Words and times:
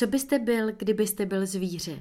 Co 0.00 0.06
byste 0.06 0.38
byl, 0.38 0.72
kdybyste 0.72 1.26
byl 1.26 1.46
zvíře? 1.46 1.92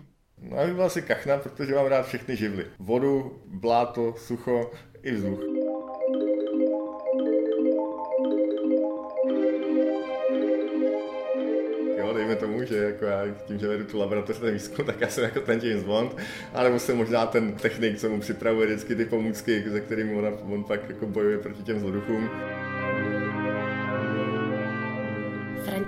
No, 0.41 0.57
já 0.57 0.65
bych 0.65 0.75
byl 0.75 0.83
asi 0.83 1.01
kachna, 1.01 1.37
protože 1.37 1.75
mám 1.75 1.85
rád 1.85 2.07
všechny 2.07 2.35
živly. 2.35 2.65
Vodu, 2.79 3.41
bláto, 3.45 4.15
sucho 4.17 4.71
i 5.03 5.11
vzduch. 5.11 5.39
Jo, 11.97 12.13
dejme 12.13 12.35
tomu, 12.35 12.63
že 12.63 12.77
jako 12.77 13.05
já 13.05 13.35
tím, 13.47 13.59
že 13.59 13.67
vedu 13.67 13.83
tu 13.85 13.97
laboratoř 13.97 14.39
ten 14.39 14.53
výzkum, 14.53 14.85
tak 14.85 15.01
já 15.01 15.07
jsem 15.07 15.23
jako 15.23 15.39
ten 15.39 15.59
James 15.63 15.83
Bond, 15.83 16.15
ale 16.53 16.79
jsem 16.79 16.97
možná 16.97 17.25
ten 17.25 17.53
technik, 17.53 17.97
co 17.97 18.09
mu 18.09 18.19
připravuje 18.19 18.67
vždycky 18.67 18.95
ty 18.95 19.05
pomůcky, 19.05 19.63
ze 19.69 19.81
kterými 19.81 20.15
on, 20.15 20.39
on 20.53 20.63
pak 20.63 20.89
jako 20.89 21.05
bojuje 21.05 21.37
proti 21.37 21.63
těm 21.63 21.79
zloduchům. 21.79 22.29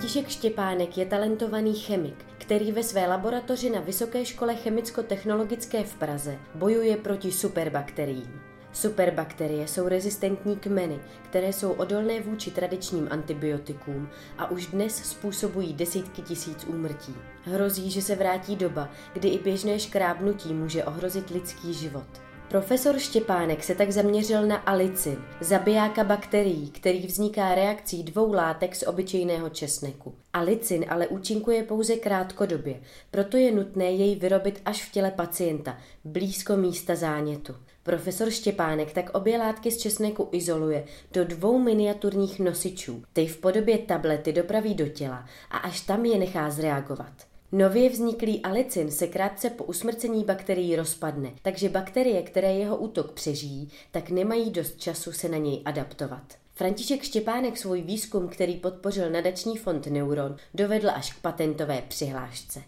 František 0.02 0.28
Štěpánek 0.28 0.98
je 0.98 1.06
talentovaný 1.06 1.74
chemik, 1.74 2.24
který 2.38 2.72
ve 2.72 2.82
své 2.82 3.06
laboratoři 3.06 3.70
na 3.70 3.80
Vysoké 3.80 4.24
škole 4.24 4.54
chemicko-technologické 4.54 5.84
v 5.84 5.94
Praze 5.94 6.38
bojuje 6.54 6.96
proti 6.96 7.32
superbakteriím. 7.32 8.40
Superbakterie 8.72 9.68
jsou 9.68 9.88
rezistentní 9.88 10.56
kmeny, 10.56 10.98
které 11.22 11.52
jsou 11.52 11.72
odolné 11.72 12.20
vůči 12.20 12.50
tradičním 12.50 13.08
antibiotikům 13.10 14.08
a 14.38 14.50
už 14.50 14.66
dnes 14.66 14.96
způsobují 14.96 15.72
desítky 15.72 16.22
tisíc 16.22 16.64
úmrtí. 16.64 17.14
Hrozí, 17.44 17.90
že 17.90 18.02
se 18.02 18.14
vrátí 18.14 18.56
doba, 18.56 18.88
kdy 19.12 19.28
i 19.28 19.38
běžné 19.38 19.78
škrábnutí 19.78 20.54
může 20.54 20.84
ohrozit 20.84 21.30
lidský 21.30 21.74
život. 21.74 22.31
Profesor 22.52 22.98
Štěpánek 22.98 23.64
se 23.64 23.74
tak 23.74 23.90
zaměřil 23.90 24.46
na 24.46 24.56
alicin, 24.56 25.16
zabijáka 25.40 26.04
bakterií, 26.04 26.70
který 26.70 27.06
vzniká 27.06 27.54
reakcí 27.54 28.02
dvou 28.02 28.32
látek 28.32 28.76
z 28.76 28.82
obyčejného 28.82 29.48
česneku. 29.48 30.14
Alicin 30.32 30.84
ale 30.88 31.06
účinkuje 31.06 31.62
pouze 31.62 31.96
krátkodobě, 31.96 32.80
proto 33.10 33.36
je 33.36 33.52
nutné 33.52 33.84
jej 33.84 34.16
vyrobit 34.16 34.60
až 34.64 34.84
v 34.84 34.92
těle 34.92 35.10
pacienta, 35.10 35.78
blízko 36.04 36.56
místa 36.56 36.94
zánětu. 36.94 37.54
Profesor 37.82 38.30
Štěpánek 38.30 38.92
tak 38.92 39.10
obě 39.10 39.38
látky 39.38 39.70
z 39.70 39.78
česneku 39.78 40.28
izoluje 40.32 40.84
do 41.12 41.24
dvou 41.24 41.58
miniaturních 41.58 42.40
nosičů, 42.40 43.02
ty 43.12 43.26
v 43.26 43.36
podobě 43.36 43.78
tablety 43.78 44.32
dopraví 44.32 44.74
do 44.74 44.88
těla 44.88 45.26
a 45.50 45.58
až 45.58 45.80
tam 45.80 46.04
je 46.04 46.18
nechá 46.18 46.50
zreagovat. 46.50 47.31
Nově 47.54 47.88
vzniklý 47.88 48.42
alicin 48.42 48.90
se 48.90 49.06
krátce 49.06 49.50
po 49.50 49.64
usmrcení 49.64 50.24
bakterií 50.24 50.76
rozpadne, 50.76 51.32
takže 51.42 51.68
bakterie, 51.68 52.22
které 52.22 52.54
jeho 52.54 52.76
útok 52.76 53.12
přežijí, 53.12 53.68
tak 53.90 54.10
nemají 54.10 54.50
dost 54.50 54.80
času 54.80 55.12
se 55.12 55.28
na 55.28 55.38
něj 55.38 55.62
adaptovat. 55.64 56.22
František 56.54 57.02
Štěpánek 57.02 57.58
svůj 57.58 57.82
výzkum, 57.82 58.28
který 58.28 58.56
podpořil 58.56 59.10
nadační 59.10 59.56
fond 59.56 59.86
Neuron, 59.86 60.36
dovedl 60.54 60.90
až 60.90 61.12
k 61.12 61.20
patentové 61.20 61.82
přihlášce. 61.88 62.62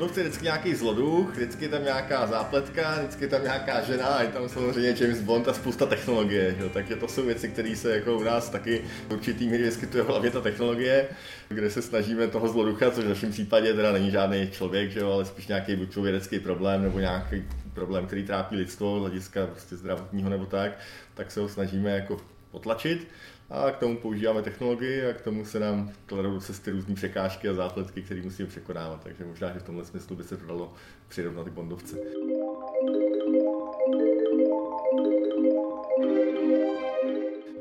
Produkci 0.00 0.20
vždycky 0.20 0.44
nějaký 0.44 0.74
zloduch, 0.74 1.30
vždycky 1.32 1.68
tam 1.68 1.84
nějaká 1.84 2.26
zápletka, 2.26 2.98
vždycky 2.98 3.28
tam 3.28 3.42
nějaká 3.42 3.80
žena 3.80 4.06
a 4.06 4.22
je 4.22 4.28
tam 4.28 4.48
samozřejmě 4.48 4.94
James 5.00 5.20
Bond 5.20 5.48
a 5.48 5.52
spousta 5.52 5.86
technologie. 5.86 6.56
Jo. 6.58 6.68
Takže 6.72 6.96
to 6.96 7.08
jsou 7.08 7.26
věci, 7.26 7.48
které 7.48 7.76
se 7.76 7.96
jako 7.96 8.18
u 8.18 8.22
nás 8.22 8.50
taky 8.50 8.84
v 9.08 9.12
určitý 9.12 9.48
míry 9.48 9.62
vyskytuje 9.62 10.04
hlavně 10.04 10.30
ta 10.30 10.40
technologie, 10.40 11.08
kde 11.48 11.70
se 11.70 11.82
snažíme 11.82 12.28
toho 12.28 12.48
zloducha, 12.48 12.90
což 12.90 13.04
v 13.04 13.08
našem 13.08 13.30
případě 13.30 13.74
teda 13.74 13.92
není 13.92 14.10
žádný 14.10 14.50
člověk, 14.50 14.90
že 14.90 15.00
jo, 15.00 15.12
ale 15.12 15.24
spíš 15.24 15.46
nějaký 15.46 15.76
buď 15.76 15.96
vědecký 15.96 16.38
problém 16.38 16.82
nebo 16.82 16.98
nějaký 16.98 17.44
problém, 17.74 18.06
který 18.06 18.24
trápí 18.24 18.56
lidstvo 18.56 18.98
z 18.98 19.00
hlediska 19.00 19.46
prostě 19.46 19.76
zdravotního 19.76 20.30
nebo 20.30 20.46
tak, 20.46 20.78
tak 21.14 21.30
se 21.30 21.40
ho 21.40 21.48
snažíme 21.48 21.90
jako 21.90 22.16
potlačit 22.50 23.08
a 23.50 23.70
k 23.70 23.76
tomu 23.76 23.96
používáme 23.96 24.42
technologii 24.42 25.06
a 25.06 25.12
k 25.12 25.20
tomu 25.20 25.44
se 25.44 25.60
nám 25.60 25.92
kladou 26.06 26.34
do 26.34 26.40
cesty 26.40 26.70
různé 26.70 26.94
překážky 26.94 27.48
a 27.48 27.54
zápletky, 27.54 28.02
které 28.02 28.22
musíme 28.22 28.48
překonávat. 28.48 29.02
Takže 29.02 29.24
možná, 29.24 29.52
že 29.52 29.58
v 29.58 29.62
tomhle 29.62 29.84
smyslu 29.84 30.16
by 30.16 30.22
se 30.22 30.36
to 30.36 30.46
dalo 30.46 30.72
přirovnat 31.08 31.46
i 31.46 31.50
bondovce. 31.50 31.96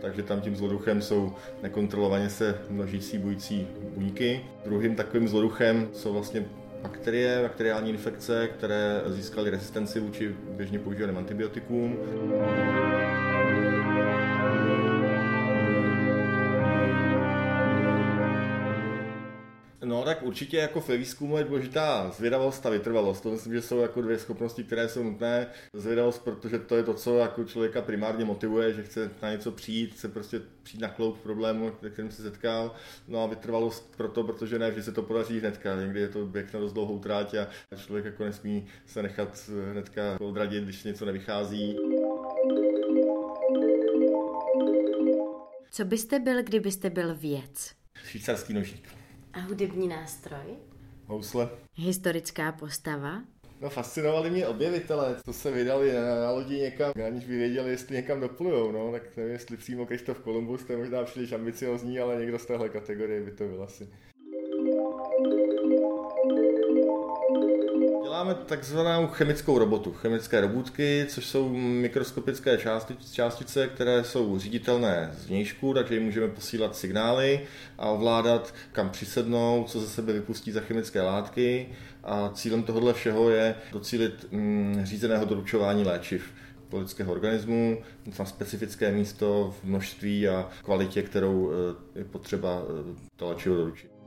takže 0.01 0.23
tam 0.23 0.41
tím 0.41 0.55
zloduchem 0.55 1.01
jsou 1.01 1.33
nekontrolovaně 1.63 2.29
se 2.29 2.61
množící 2.69 3.17
bující 3.17 3.67
buňky. 3.95 4.41
Druhým 4.65 4.95
takovým 4.95 5.27
zloduchem 5.27 5.89
jsou 5.93 6.13
vlastně 6.13 6.45
bakterie, 6.81 7.41
bakteriální 7.41 7.89
infekce, 7.89 8.47
které 8.47 9.01
získaly 9.05 9.49
rezistenci 9.49 9.99
vůči 9.99 10.35
běžně 10.49 10.79
používaným 10.79 11.17
antibiotikům. 11.17 11.97
No 19.99 20.05
tak 20.05 20.23
určitě 20.23 20.57
jako 20.57 20.79
ve 20.79 20.97
výzkumu 20.97 21.37
je 21.37 21.43
důležitá 21.43 22.11
zvědavost 22.17 22.65
a 22.65 22.69
vytrvalost. 22.69 23.23
To 23.23 23.31
myslím, 23.31 23.53
že 23.53 23.61
jsou 23.61 23.79
jako 23.79 24.01
dvě 24.01 24.19
schopnosti, 24.19 24.63
které 24.63 24.89
jsou 24.89 25.03
nutné. 25.03 25.47
Zvědavost, 25.73 26.23
protože 26.23 26.59
to 26.59 26.75
je 26.75 26.83
to, 26.83 26.93
co 26.93 27.17
jako 27.17 27.43
člověka 27.43 27.81
primárně 27.81 28.25
motivuje, 28.25 28.73
že 28.73 28.83
chce 28.83 29.11
na 29.21 29.31
něco 29.31 29.51
přijít, 29.51 29.93
chce 29.93 30.07
prostě 30.07 30.41
přijít 30.63 30.81
na 30.81 30.87
kloub 30.87 31.19
problému, 31.21 31.71
kterým 31.71 32.11
se 32.11 32.21
setkal. 32.21 32.75
No 33.07 33.23
a 33.23 33.27
vytrvalost 33.27 33.95
proto, 33.97 34.23
protože 34.23 34.59
ne 34.59 34.73
že 34.75 34.83
se 34.83 34.91
to 34.91 35.03
podaří 35.03 35.39
hnedka. 35.39 35.75
Někdy 35.75 35.99
je 35.99 36.09
to 36.09 36.25
běh 36.25 36.53
na 36.53 36.59
dost 36.59 36.73
dlouhou 36.73 36.99
tráť 36.99 37.33
a 37.33 37.47
člověk 37.75 38.05
jako 38.05 38.25
nesmí 38.25 38.67
se 38.85 39.03
nechat 39.03 39.49
hnedka 39.71 40.17
odradit, 40.21 40.63
když 40.63 40.83
něco 40.83 41.05
nevychází. 41.05 41.77
Co 45.71 45.85
byste 45.85 46.19
byl, 46.19 46.43
kdybyste 46.43 46.89
byl 46.89 47.15
věc? 47.15 47.71
Švýcarský 48.03 48.53
nožík. 48.53 48.98
A 49.33 49.39
hudební 49.39 49.87
nástroj? 49.87 50.57
Housle. 51.05 51.49
Historická 51.75 52.51
postava? 52.51 53.21
No 53.61 53.69
fascinovali 53.69 54.29
mě 54.29 54.47
objevitelé, 54.47 55.15
co 55.25 55.33
se 55.33 55.51
vydali 55.51 55.93
na, 55.93 56.15
na 56.15 56.31
lodi 56.31 56.57
někam, 56.57 56.93
aniž 57.07 57.25
by 57.25 57.37
věděli, 57.37 57.69
jestli 57.69 57.95
někam 57.95 58.19
doplujou, 58.19 58.71
no, 58.71 58.91
tak 58.91 59.17
nevím, 59.17 59.33
jestli 59.33 59.57
přímo 59.57 59.85
Kristof 59.85 60.19
Kolumbus, 60.19 60.63
to 60.63 60.73
je 60.73 60.77
možná 60.77 61.03
příliš 61.03 61.31
ambiciozní, 61.31 61.99
ale 61.99 62.19
někdo 62.19 62.39
z 62.39 62.45
téhle 62.45 62.69
kategorie 62.69 63.21
by 63.21 63.31
to 63.31 63.47
byl 63.47 63.63
asi. 63.63 63.89
Děláme 68.19 68.35
takzvanou 68.35 69.07
chemickou 69.07 69.57
robotu, 69.57 69.93
chemické 69.93 70.41
robotky, 70.41 71.05
což 71.09 71.25
jsou 71.25 71.49
mikroskopické 71.53 72.57
částice, 73.11 73.67
které 73.67 74.03
jsou 74.03 74.39
říditelné 74.39 75.11
z 75.13 75.25
vnějšku, 75.25 75.73
takže 75.73 75.93
jim 75.93 76.03
můžeme 76.03 76.27
posílat 76.27 76.75
signály 76.75 77.41
a 77.77 77.89
ovládat, 77.89 78.53
kam 78.71 78.89
přisednou, 78.89 79.65
co 79.67 79.79
ze 79.79 79.87
sebe 79.87 80.13
vypustí 80.13 80.51
za 80.51 80.61
chemické 80.61 81.01
látky. 81.01 81.69
A 82.03 82.29
cílem 82.33 82.63
tohohle 82.63 82.93
všeho 82.93 83.29
je 83.29 83.55
docílit 83.71 84.27
mm, 84.31 84.81
řízeného 84.83 85.25
doručování 85.25 85.83
léčiv 85.83 86.33
lidského 86.73 87.11
organismu 87.11 87.81
na 88.19 88.25
specifické 88.25 88.91
místo 88.91 89.55
v 89.61 89.63
množství 89.63 90.27
a 90.27 90.49
kvalitě, 90.63 91.03
kterou 91.03 91.51
eh, 91.51 91.99
je 91.99 92.05
potřeba 92.05 92.61
eh, 92.61 92.95
to 93.15 93.29
léčivo 93.29 93.55
doručit. 93.55 93.98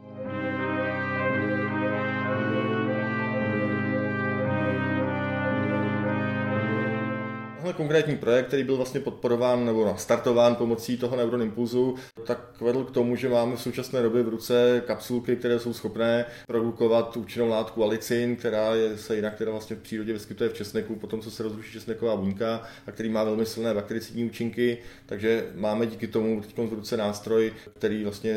Tenhle 7.63 7.77
konkrétní 7.77 8.17
projekt, 8.17 8.47
který 8.47 8.65
byl 8.65 8.77
vlastně 8.77 9.01
podporován 9.01 9.67
nebo 9.67 9.95
startován 9.99 10.55
pomocí 10.55 10.97
toho 10.97 11.17
neuron 11.17 11.43
impulzu, 11.43 11.95
tak 12.27 12.61
vedl 12.61 12.85
k 12.85 12.91
tomu, 12.91 13.17
že 13.17 13.29
máme 13.29 13.57
v 13.57 13.61
současné 13.61 14.03
době 14.03 14.23
v 14.23 14.29
ruce 14.29 14.83
kapsulky, 14.87 15.37
které 15.37 15.59
jsou 15.59 15.73
schopné 15.73 16.25
produkovat 16.47 17.17
účinnou 17.17 17.49
látku 17.49 17.85
alicin, 17.85 18.37
která 18.37 18.75
je, 18.75 18.99
se 18.99 19.17
jinak 19.17 19.35
teda 19.35 19.51
vlastně 19.51 19.77
v 19.77 19.79
přírodě 19.79 20.13
vyskytuje 20.13 20.51
v 20.51 20.55
česneku, 20.55 20.97
potom 20.97 21.21
co 21.21 21.31
se 21.31 21.43
rozruší 21.43 21.73
česneková 21.73 22.17
buňka 22.17 22.63
a 22.87 22.91
který 22.91 23.09
má 23.09 23.25
velmi 23.25 23.47
silné 23.47 23.75
baktericidní 23.75 24.25
účinky, 24.25 24.79
takže 25.07 25.47
máme 25.55 25.87
díky 25.87 26.07
tomu 26.07 26.41
teď 26.41 26.59
v 26.59 26.73
ruce 26.73 26.97
nástroj, 26.97 27.53
který 27.75 28.05
vlastně 28.05 28.37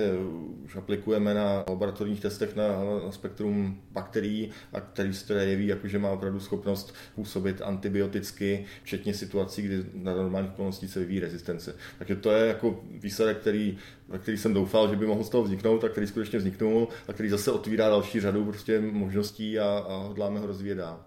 už 0.65 0.75
aplikujeme 0.75 1.33
na 1.33 1.63
laboratorních 1.69 2.19
testech 2.19 2.55
na, 2.55 2.67
na 3.05 3.11
spektrum 3.11 3.81
bakterií 3.91 4.51
a 4.73 4.81
který 4.81 5.13
se 5.13 5.27
teda 5.27 5.41
jeví, 5.41 5.67
jakože 5.67 5.99
má 5.99 6.11
opravdu 6.11 6.39
schopnost 6.39 6.95
působit 7.15 7.61
antibioticky, 7.61 8.65
včetně 8.83 9.14
situací, 9.15 9.61
kdy 9.61 9.83
na 9.93 10.13
normálních 10.13 10.51
okolností 10.51 10.87
se 10.87 10.99
vyvíjí 10.99 11.19
rezistence. 11.19 11.75
Takže 11.97 12.15
to 12.15 12.31
je 12.31 12.47
jako 12.47 12.79
výsledek, 12.91 13.37
který, 13.37 13.77
na 14.09 14.17
který 14.17 14.37
jsem 14.37 14.53
doufal, 14.53 14.89
že 14.89 14.95
by 14.95 15.07
mohl 15.07 15.23
z 15.23 15.29
toho 15.29 15.43
vzniknout 15.43 15.83
a 15.83 15.89
který 15.89 16.07
skutečně 16.07 16.39
vzniknul 16.39 16.87
a 17.07 17.13
který 17.13 17.29
zase 17.29 17.51
otvírá 17.51 17.89
další 17.89 18.19
řadu 18.19 18.45
prostě 18.45 18.81
možností 18.81 19.59
a, 19.59 19.85
a 19.87 19.97
hodláme 19.97 20.39
ho 20.39 20.47
rozvíjet 20.47 20.75
dál. 20.75 21.05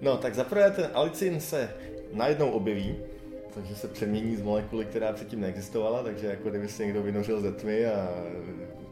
No, 0.00 0.16
tak 0.16 0.34
zaprvé 0.34 0.70
ten 0.70 0.90
alicin 0.94 1.40
se 1.40 1.70
najednou 2.12 2.50
objeví, 2.50 2.96
takže 3.54 3.74
se 3.74 3.88
přemění 3.88 4.36
z 4.36 4.42
molekuly, 4.42 4.84
která 4.84 5.12
předtím 5.12 5.40
neexistovala, 5.40 6.02
takže 6.02 6.26
jako 6.26 6.50
kdyby 6.50 6.68
se 6.68 6.84
někdo 6.84 7.02
vynořil 7.02 7.40
ze 7.40 7.52
tmy 7.52 7.86
a 7.86 8.24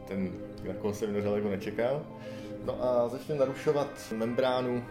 ten, 0.07 0.31
na 0.67 0.73
koho 0.73 0.93
se 0.93 1.05
vynořil, 1.05 1.35
jako 1.35 1.49
nečekal. 1.49 2.05
No 2.65 2.83
a 2.83 3.09
začne 3.09 3.35
narušovat 3.35 4.13
membránu 4.15 4.85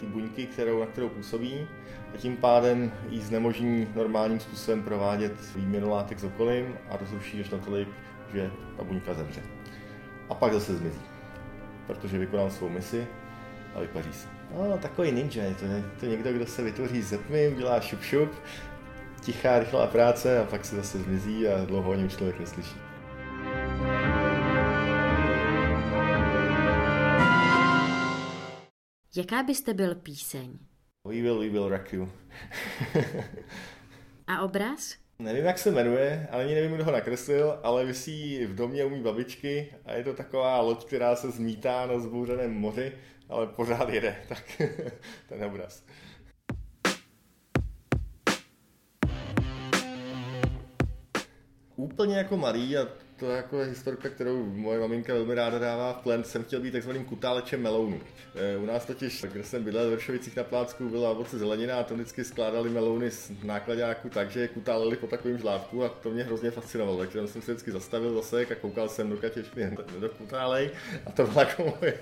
té 0.00 0.06
buňky, 0.06 0.46
kterou, 0.46 0.80
na 0.80 0.86
kterou 0.86 1.08
působí 1.08 1.68
a 2.14 2.16
tím 2.16 2.36
pádem 2.36 2.92
jí 3.08 3.20
znemožní 3.20 3.88
normálním 3.94 4.40
způsobem 4.40 4.82
provádět 4.82 5.32
výměnu 5.56 5.90
látek 5.90 6.18
s 6.18 6.24
okolím 6.24 6.78
a 6.90 6.96
rozruší 6.96 7.40
až 7.40 7.50
natolik, 7.50 7.88
že 8.34 8.50
ta 8.76 8.84
buňka 8.84 9.14
zemře. 9.14 9.42
A 10.28 10.34
pak 10.34 10.52
zase 10.52 10.76
zmizí, 10.76 11.00
protože 11.86 12.18
vykonal 12.18 12.50
svou 12.50 12.68
misi 12.68 13.06
a 13.74 13.80
vypaří 13.80 14.12
se. 14.12 14.28
No, 14.54 14.78
takový 14.78 15.12
ninja, 15.12 15.54
to 15.58 15.64
je 15.64 15.84
to 16.00 16.06
někdo, 16.06 16.32
kdo 16.32 16.46
se 16.46 16.62
vytvoří 16.62 17.02
ze 17.02 17.18
tmy, 17.18 17.48
udělá 17.48 17.80
šup 17.80 18.02
šup, 18.02 18.30
tichá, 19.20 19.58
rychlá 19.58 19.86
práce 19.86 20.40
a 20.40 20.44
pak 20.44 20.64
se 20.64 20.76
zase 20.76 20.98
zmizí 20.98 21.48
a 21.48 21.64
dlouho 21.64 21.90
o 21.90 21.94
něm 21.94 22.08
člověk 22.08 22.40
neslyší. 22.40 22.85
Jaká 29.16 29.42
byste 29.42 29.74
byl 29.74 29.94
píseň? 29.94 30.58
We 31.04 31.14
will, 31.22 31.38
we 31.38 31.48
will 31.48 31.68
rock 31.68 31.92
you. 31.92 32.12
A 34.26 34.42
obraz? 34.42 34.94
Nevím, 35.18 35.44
jak 35.44 35.58
se 35.58 35.70
jmenuje, 35.70 36.28
ale 36.30 36.44
ani 36.44 36.54
nevím, 36.54 36.72
kdo 36.72 36.84
ho 36.84 36.92
nakreslil, 36.92 37.60
ale 37.62 37.84
vysí 37.84 38.46
v 38.46 38.54
domě 38.54 38.84
u 38.84 38.90
mý 38.90 39.02
babičky 39.02 39.74
a 39.84 39.92
je 39.92 40.04
to 40.04 40.14
taková 40.14 40.60
loď, 40.60 40.84
která 40.84 41.16
se 41.16 41.30
zmítá 41.30 41.86
na 41.86 41.98
zbouřeném 41.98 42.54
moři, 42.54 42.92
ale 43.28 43.46
pořád 43.46 43.88
jede, 43.88 44.16
tak 44.28 44.62
ten 45.28 45.44
obraz. 45.44 45.84
Úplně 51.76 52.16
jako 52.16 52.36
malý 52.36 52.76
a 52.76 52.88
to 53.16 53.30
je 53.30 53.36
jako 53.36 53.58
historka, 53.58 54.08
kterou 54.08 54.44
moje 54.44 54.80
maminka 54.80 55.14
velmi 55.14 55.34
ráda 55.34 55.58
dává 55.58 55.92
v 55.92 55.96
plen. 55.96 56.24
Jsem 56.24 56.44
chtěl 56.44 56.60
být 56.60 56.70
takzvaným 56.70 57.04
kutálečem 57.04 57.62
melounu. 57.62 58.00
E, 58.34 58.56
u 58.56 58.66
nás 58.66 58.84
totiž, 58.84 59.24
kde 59.32 59.44
jsem 59.44 59.64
bydlel 59.64 59.90
v 59.90 59.92
Vršovicích 59.92 60.36
na 60.36 60.44
Plácku, 60.44 60.88
byla 60.88 61.10
ovoce 61.10 61.38
zelenina 61.38 61.76
a 61.76 61.82
to 61.82 61.94
vždycky 61.94 62.24
skládali 62.24 62.70
melouny 62.70 63.10
z 63.10 63.32
nákladáku 63.42 64.08
tak, 64.08 64.30
že 64.30 64.40
je 64.40 64.48
kutáleli 64.48 64.96
po 64.96 65.06
takovém 65.06 65.38
žlátku 65.38 65.84
a 65.84 65.88
to 65.88 66.10
mě 66.10 66.24
hrozně 66.24 66.50
fascinovalo. 66.50 66.98
Takže 66.98 67.28
jsem 67.28 67.42
se 67.42 67.52
vždycky 67.52 67.72
zastavil 67.72 68.14
zase 68.14 68.46
a 68.46 68.54
koukal 68.54 68.88
jsem 68.88 69.10
do 69.10 69.16
katěčky 69.16 69.70
do 69.98 70.08
kutálej 70.08 70.70
a 71.06 71.10
to 71.10 71.26
byl 71.26 71.40
jako 71.40 71.62
můj, 71.62 71.92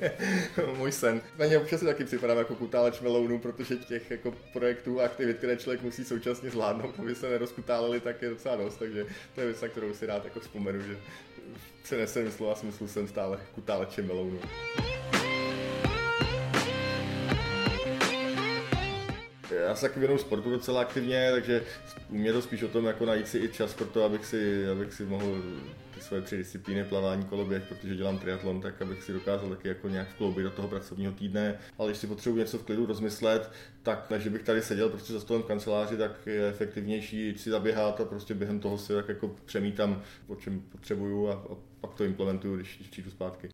můj 0.77 0.93
sen. 0.93 1.21
Na 1.39 1.47
ně 1.47 1.59
občas 1.59 1.81
si 1.81 1.87
taky 1.87 2.05
připadám 2.05 2.39
jako 2.39 2.55
kutáleč 2.55 3.01
melounu, 3.01 3.39
protože 3.39 3.77
těch 3.77 4.11
jako 4.11 4.35
projektů 4.53 5.01
a 5.01 5.05
aktivit, 5.05 5.39
které 5.39 5.57
člověk 5.57 5.83
musí 5.83 6.05
současně 6.05 6.51
zvládnout, 6.51 6.95
aby 6.99 7.15
se 7.15 7.31
nerozkutáleli, 7.31 8.01
tak 8.01 8.23
je 8.23 8.31
docela 8.31 8.57
dost. 8.57 8.77
Takže 8.77 9.07
to 9.35 9.41
je 9.41 9.47
věc, 9.47 9.61
na 9.61 9.69
kterou 9.69 9.95
si 9.95 10.07
rád 10.07 10.25
jako 10.25 10.41
vzpomenu, 10.41 10.81
že 10.83 10.97
přeneseném 11.83 12.33
slova 12.33 12.55
smyslu 12.55 12.89
jsem 12.89 13.09
stále 13.09 13.39
kutálečem 13.55 14.07
melounu. 14.07 14.41
Já 19.65 19.75
se 19.75 19.89
taky 19.89 20.01
věnuju 20.01 20.19
sportu 20.19 20.51
docela 20.51 20.81
aktivně, 20.81 21.29
takže 21.31 21.63
u 22.11 22.15
mě 22.15 22.33
to 22.33 22.43
spíš 22.43 22.63
o 22.63 22.69
tom, 22.69 22.85
jako 22.85 23.07
najít 23.07 23.29
si 23.29 23.39
i 23.39 23.49
čas 23.49 23.75
pro 23.75 23.87
to, 23.87 24.05
abych 24.05 24.27
si, 24.27 24.69
abych 24.69 24.93
si 24.93 25.05
mohl 25.05 25.43
ty 25.95 26.01
svoje 26.01 26.23
tři 26.23 26.37
disciplíny, 26.37 26.85
plavání, 26.85 27.25
koloběh, 27.25 27.63
protože 27.69 27.97
dělám 27.97 28.19
triatlon, 28.19 28.61
tak 28.61 28.83
abych 28.83 29.03
si 29.03 29.13
dokázal 29.13 29.49
taky 29.49 29.69
jako 29.69 29.89
nějak 29.89 30.09
vkloubit 30.09 30.45
do 30.45 30.51
toho 30.51 30.69
pracovního 30.69 31.13
týdne. 31.13 31.59
Ale 31.79 31.91
když 31.91 31.99
si 31.99 32.07
potřebuji 32.07 32.39
něco 32.39 32.59
v 32.59 32.63
klidu 32.63 32.87
rozmyslet, 32.87 33.51
tak 33.83 34.11
než 34.11 34.29
bych 34.29 34.43
tady 34.43 34.63
seděl 34.63 34.89
prostě 34.89 35.13
za 35.13 35.21
stolem 35.21 35.43
v 35.43 35.47
kanceláři, 35.47 35.97
tak 35.97 36.27
je 36.27 36.49
efektivnější 36.49 37.35
si 37.39 37.51
zaběhat 37.51 38.01
a 38.01 38.05
prostě 38.05 38.35
během 38.35 38.61
toho 38.61 38.79
si 38.79 38.93
tak 38.93 39.09
jako 39.09 39.37
přemítám, 39.45 40.03
o 40.27 40.37
čem 40.37 40.61
potřebuju 40.61 41.29
a, 41.29 41.33
a 41.33 41.57
pak 41.81 41.95
to 41.95 42.05
implementuju, 42.05 42.57
když, 42.57 42.77
když 42.77 42.89
přijdu 42.89 43.11
zpátky 43.11 43.49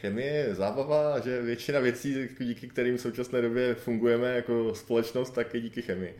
chemie 0.00 0.32
je 0.32 0.54
zábava, 0.54 1.20
že 1.20 1.42
většina 1.42 1.80
věcí, 1.80 2.28
díky 2.38 2.68
kterým 2.68 2.96
v 2.96 3.00
současné 3.00 3.42
době 3.42 3.74
fungujeme 3.74 4.34
jako 4.34 4.74
společnost, 4.74 5.30
tak 5.30 5.54
je 5.54 5.60
díky 5.60 5.82
chemii. 5.82 6.14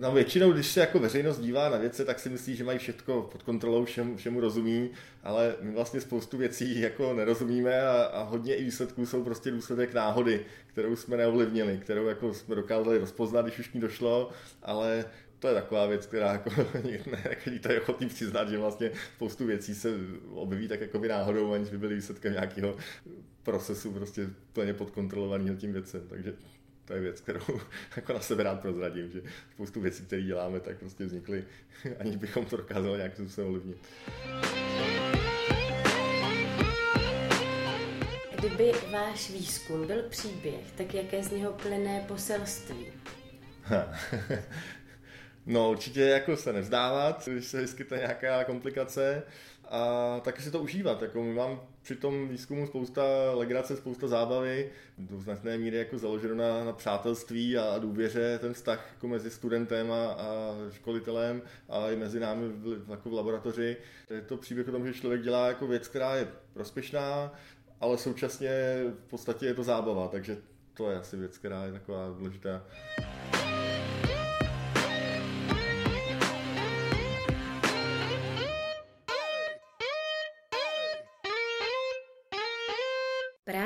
No 0.00 0.12
většinou, 0.12 0.52
když 0.52 0.66
se 0.66 0.80
jako 0.80 0.98
veřejnost 0.98 1.38
dívá 1.38 1.68
na 1.68 1.76
věci, 1.78 2.04
tak 2.04 2.18
si 2.18 2.28
myslí, 2.28 2.56
že 2.56 2.64
mají 2.64 2.78
všechno 2.78 3.22
pod 3.22 3.42
kontrolou, 3.42 3.84
všem, 3.84 4.16
všemu 4.16 4.40
rozumí, 4.40 4.90
ale 5.22 5.54
my 5.60 5.72
vlastně 5.72 6.00
spoustu 6.00 6.38
věcí 6.38 6.80
jako 6.80 7.14
nerozumíme 7.14 7.82
a, 7.82 8.02
a 8.02 8.22
hodně 8.22 8.54
i 8.54 8.64
výsledků 8.64 9.06
jsou 9.06 9.24
prostě 9.24 9.50
důsledek 9.50 9.94
náhody, 9.94 10.46
kterou 10.66 10.96
jsme 10.96 11.16
neovlivnili, 11.16 11.78
kterou 11.78 12.06
jako 12.06 12.34
jsme 12.34 12.54
dokázali 12.54 12.98
rozpoznat, 12.98 13.44
když 13.44 13.58
už 13.58 13.72
ní 13.72 13.80
došlo, 13.80 14.30
ale 14.62 15.04
to 15.44 15.48
je 15.48 15.54
taková 15.54 15.86
věc, 15.86 16.06
která 16.06 16.32
jako 16.32 16.50
ne, 17.10 17.36
to 17.62 17.72
je 17.72 17.80
ochotný 17.80 18.08
přiznat, 18.08 18.48
že 18.48 18.58
vlastně 18.58 18.90
spoustu 19.16 19.46
věcí 19.46 19.74
se 19.74 19.88
objeví 20.30 20.68
tak 20.68 20.80
jako 20.80 20.98
by 20.98 21.08
náhodou, 21.08 21.52
aniž 21.52 21.70
by 21.70 21.78
byly 21.78 21.94
výsledkem 21.94 22.32
nějakého 22.32 22.76
procesu 23.42 23.92
prostě 23.92 24.30
plně 24.52 24.74
podkontrolovaného 24.74 25.56
tím 25.56 25.72
věcem. 25.72 26.06
Takže 26.08 26.34
to 26.84 26.92
je 26.92 27.00
věc, 27.00 27.20
kterou 27.20 27.60
jako 27.96 28.12
na 28.12 28.20
sebe 28.20 28.42
rád 28.42 28.60
prozradím, 28.60 29.10
že 29.10 29.22
spoustu 29.54 29.80
věcí, 29.80 30.02
které 30.04 30.22
děláme, 30.22 30.60
tak 30.60 30.78
prostě 30.78 31.04
vznikly, 31.04 31.44
aniž 31.98 32.16
bychom 32.16 32.44
to 32.44 32.56
dokázali 32.56 32.96
nějak 32.96 33.16
způsobem 33.16 33.48
ovlivnit. 33.48 33.78
Kdyby 38.38 38.72
váš 38.92 39.30
výzkum 39.30 39.86
byl 39.86 40.02
příběh, 40.02 40.72
tak 40.76 40.94
jaké 40.94 41.22
z 41.22 41.30
něho 41.30 41.52
plyne 41.52 42.04
poselství? 42.08 42.86
No 45.46 45.70
určitě 45.70 46.00
jako 46.00 46.36
se 46.36 46.52
nevzdávat, 46.52 47.28
když 47.28 47.44
se 47.44 47.60
vyskytne 47.60 47.96
nějaká 47.96 48.44
komplikace 48.44 49.22
a 49.68 50.20
taky 50.20 50.42
si 50.42 50.50
to 50.50 50.60
užívat. 50.60 51.02
Jako 51.02 51.22
my 51.22 51.34
mám 51.34 51.60
při 51.82 51.96
tom 51.96 52.28
výzkumu 52.28 52.66
spousta 52.66 53.02
legrace, 53.34 53.76
spousta 53.76 54.08
zábavy, 54.08 54.70
do 54.98 55.20
značné 55.20 55.58
míry 55.58 55.76
jako 55.76 55.98
založeno 55.98 56.34
na, 56.34 56.64
na 56.64 56.72
přátelství 56.72 57.58
a 57.58 57.78
důvěře, 57.78 58.38
ten 58.38 58.54
vztah 58.54 58.88
jako 58.94 59.08
mezi 59.08 59.30
studentem 59.30 59.92
a, 59.92 60.12
a 60.12 60.54
školitelem 60.72 61.42
a 61.68 61.90
i 61.90 61.96
mezi 61.96 62.20
námi 62.20 62.48
v, 62.48 62.90
jako 62.90 63.10
v 63.10 63.12
laboratoři. 63.12 63.76
Je 64.10 64.20
to 64.20 64.36
příběh 64.36 64.68
o 64.68 64.72
tom, 64.72 64.86
že 64.86 64.94
člověk 64.94 65.22
dělá 65.22 65.48
jako 65.48 65.66
věc, 65.66 65.88
která 65.88 66.16
je 66.16 66.28
prospěšná, 66.52 67.32
ale 67.80 67.98
současně 67.98 68.50
v 69.06 69.10
podstatě 69.10 69.46
je 69.46 69.54
to 69.54 69.62
zábava, 69.62 70.08
takže 70.08 70.36
to 70.74 70.90
je 70.90 70.98
asi 70.98 71.16
věc, 71.16 71.38
která 71.38 71.64
je 71.64 71.72
taková 71.72 72.14
důležitá. 72.18 72.62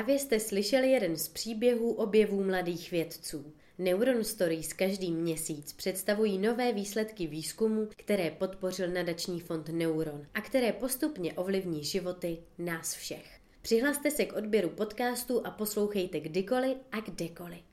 Právě 0.09 0.21
jste 0.21 0.39
slyšeli 0.39 0.91
jeden 0.91 1.15
z 1.15 1.27
příběhů 1.27 1.93
objevů 1.93 2.43
mladých 2.43 2.91
vědců. 2.91 3.53
Neuron 3.77 4.23
Stories 4.23 4.73
každý 4.73 5.11
měsíc 5.11 5.73
představují 5.73 6.37
nové 6.37 6.73
výsledky 6.73 7.27
výzkumu, 7.27 7.87
které 7.95 8.31
podpořil 8.31 8.87
nadační 8.87 9.39
fond 9.39 9.69
Neuron 9.69 10.25
a 10.33 10.41
které 10.41 10.71
postupně 10.71 11.33
ovlivní 11.33 11.83
životy 11.83 12.37
nás 12.57 12.93
všech. 12.93 13.39
Přihlaste 13.61 14.11
se 14.11 14.25
k 14.25 14.33
odběru 14.33 14.69
podcastu 14.69 15.47
a 15.47 15.51
poslouchejte 15.51 16.19
kdykoliv 16.19 16.77
a 16.91 16.99
kdekoliv. 16.99 17.68